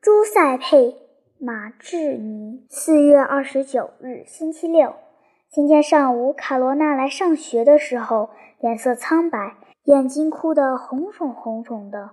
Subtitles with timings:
[0.00, 0.90] 朱塞佩·
[1.38, 2.64] 马志尼。
[2.70, 4.94] 四月二十九日，星期六。
[5.50, 8.30] 今天上午，卡罗娜来上学的时候，
[8.60, 12.10] 脸色苍白，眼睛哭得红肿红肿的。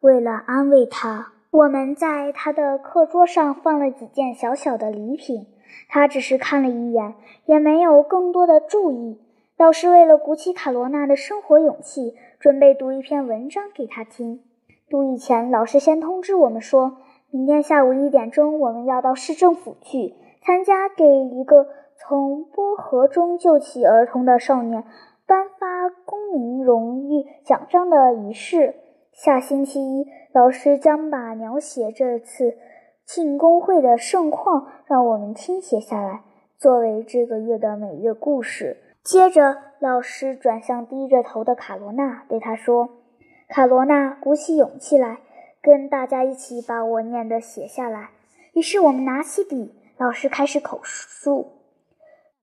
[0.00, 5.46] 为了安慰她，我们在她的课桌上放了几件小小的礼品。
[5.90, 9.20] 她只是看了一眼，也没有更多的注意。
[9.58, 14.40] 老师为了鼓起卡罗娜的生活勇气，准备读一篇文章给她听。
[14.88, 16.96] 读以前，老师先通知我们说。
[17.36, 21.66] 明天下午一点钟，我们要到市政府去参加给一个
[21.98, 24.84] 从波河中救起儿童的少年
[25.26, 28.76] 颁发公民荣誉奖章的仪式。
[29.12, 32.56] 下星期一，老师将把描写这次
[33.04, 36.22] 庆功会的盛况让我们听写下来，
[36.56, 38.78] 作为这个月的每月故事。
[39.04, 42.88] 接着，老师转向低着头的卡罗娜，对她说
[43.50, 45.18] ：“卡罗娜，鼓起勇气来。”
[45.66, 48.10] 跟大家一起把我念的写下来。
[48.52, 51.54] 于是我们拿起笔，老师开始口述：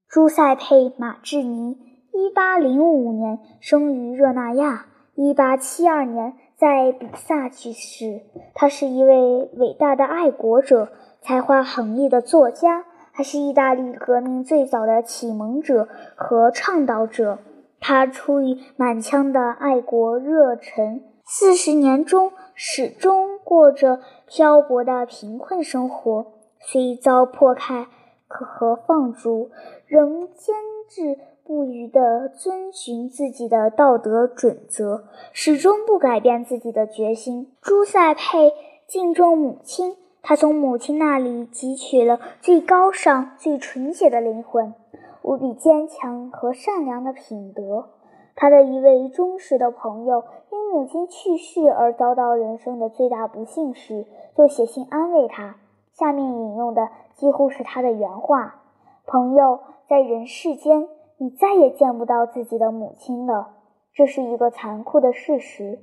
[0.10, 1.78] 朱塞佩·马志尼，
[2.12, 8.24] 一八零五年生于热那亚，一八七二年在比萨去世。
[8.54, 10.90] 他是一位伟大的爱国者，
[11.22, 15.88] 才华横溢的作家，还是意大利革命最早的启蒙者
[16.18, 17.40] 和倡导者。
[17.80, 22.32] 他出于满腔的爱国热忱，四十年中。
[22.56, 27.88] 始终过着漂泊的贫困生活，虽遭迫害
[28.28, 29.50] 和放逐，
[29.88, 30.56] 仍坚
[30.88, 37.52] 持不渝地遵循自己的道德准则，始终不改变自己的决心。
[37.60, 38.54] 朱塞佩
[38.86, 44.76] 敬重母亲，他从母亲那里汲取了最高尚、最纯洁的灵魂，
[45.24, 47.90] 无比坚强和善良的品德。
[48.36, 55.58] 他的一位忠实的朋友因母亲去世而遭到人生的最大不幸时，就写信安慰他。
[55.92, 58.62] 下面引用的几乎是他的原话
[59.06, 60.88] ：“朋友，在人世间，
[61.18, 63.50] 你再也见不到自己的母亲了，
[63.94, 65.80] 这是一个残酷的事实。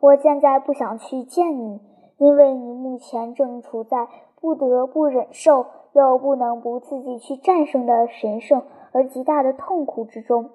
[0.00, 1.80] 我现在不想去见你，
[2.16, 4.08] 因为你目前正处在
[4.40, 10.48] 不得不忍受又不能不自己去战胜的神圣而极大的痛苦之中。”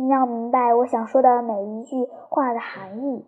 [0.00, 3.26] 你要明白我想说的每一句话的含义。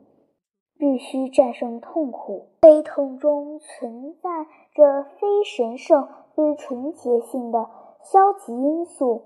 [0.78, 7.68] 必须战胜痛苦，悲痛中存在着非神圣、非纯洁性的
[8.02, 9.22] 消极因素。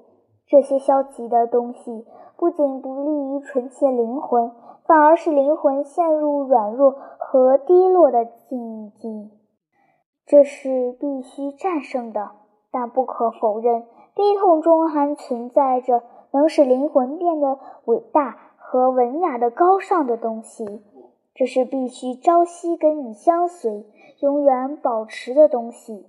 [0.49, 2.05] 这些消极的东西
[2.37, 4.51] 不仅不利于纯洁灵魂，
[4.85, 9.31] 反而使灵魂陷入软弱和低落的境地。
[10.27, 12.33] 这是必须战胜的。
[12.73, 13.85] 但不可否认，
[14.15, 16.03] 悲痛中还存在着。
[16.37, 20.83] 能使灵魂变得伟大和文雅的高尚的东西，
[21.35, 23.87] 这是必须朝夕跟你相随、
[24.21, 26.07] 永远保持的东西。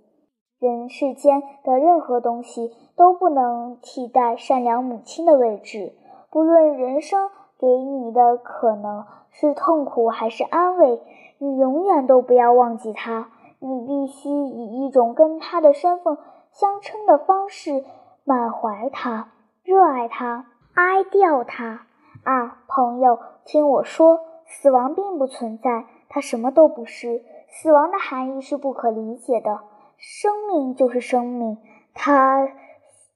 [0.60, 5.94] 人世间的任何东西都不能替代善良母亲的位置。
[6.30, 11.00] 不论人生给你的可能是痛苦还是安慰，
[11.38, 13.30] 你永远都不要忘记他。
[13.60, 16.18] 你必须以一种跟他的身份
[16.52, 17.86] 相称的方式
[18.26, 19.30] 满怀他。
[19.68, 20.46] 热爱它，
[20.76, 21.86] 哀悼它
[22.24, 27.22] 啊，朋友，听我说，死亡并不存在，它什么都不是。
[27.50, 29.60] 死亡的含义是不可理解的，
[29.98, 31.58] 生命就是生命，
[31.94, 32.48] 它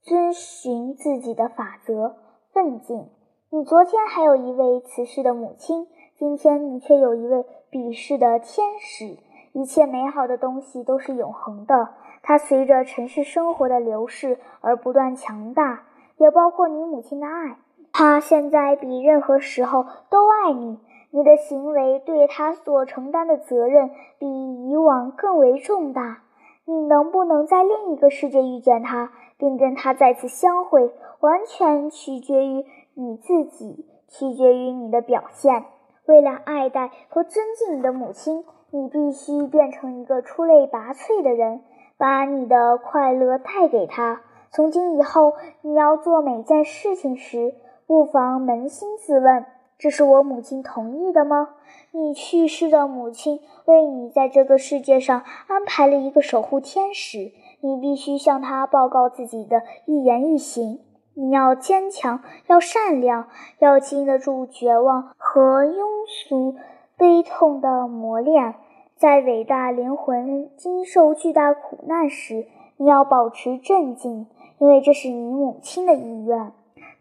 [0.01, 2.17] 遵循自己的法则，
[2.51, 3.07] 奋进。
[3.49, 5.87] 你昨天还有一位辞世的母亲，
[6.17, 9.17] 今天你却有一位鄙视的天使。
[9.53, 15.83] 一切美好的东西都是永恒的，它随着尘世生活的流逝而不断强大。
[16.21, 17.57] 也包括你母亲的爱，
[17.91, 20.77] 她现在比任何时候都爱你。
[21.09, 23.89] 你的行为对她所承担的责任
[24.19, 26.19] 比以往更为重大。
[26.65, 35.65] 你能不能在另一个世界遇见她，并跟她再次相会，完全取决于你自己，取决于你的表现。
[36.05, 41.61] 为了爱戴和尊敬你的母亲，你必须变成一个出类拔萃的人，
[41.97, 44.21] 把你的快乐带给她。
[44.53, 47.55] 从今以后，你要做每件事情时，
[47.87, 49.45] 不妨扪心自问：
[49.77, 51.51] 这是我母亲同意的吗？
[51.91, 57.31] 你去世的母亲为你在这个世界上安排了一个守护天使，
[57.61, 60.81] 你必须向他报告自己的一言一行。
[61.13, 66.55] 你要坚强，要善良，要经得住绝望和庸俗、
[66.97, 68.55] 悲痛的磨练。
[68.97, 72.45] 在伟大灵魂经受巨大苦难时，
[72.75, 74.27] 你要保持镇静。
[74.61, 76.51] 因为这是你母亲的意愿，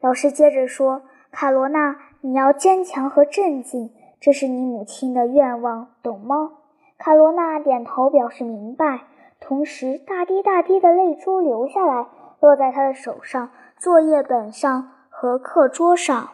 [0.01, 6.53] 老师接着说：“卡罗娜，你要坚强和镇静，这是你母亲的愿望，懂吗？”
[6.97, 9.03] 卡罗娜点头表示明白，
[9.41, 12.07] 同时大滴大滴的泪珠流下来，
[12.41, 16.31] 落在她的手上、作业本上和课桌上。